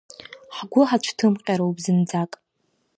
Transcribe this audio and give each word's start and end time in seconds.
Ҳгәы 0.55 0.81
ҳацәҭымҟьароуп 0.89 1.77
зынӡак. 1.83 2.31